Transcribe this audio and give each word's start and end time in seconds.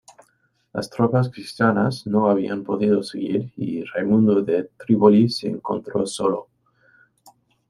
Las 0.73 0.89
tropas 0.89 1.29
cristianas 1.29 2.07
no 2.07 2.27
habían 2.27 2.63
podido 2.63 3.03
seguir 3.03 3.53
y 3.55 3.83
Raimundo 3.83 4.41
de 4.41 4.63
Trípoli 4.75 5.29
se 5.29 5.47
encontró 5.47 6.07
solo. 6.07 6.47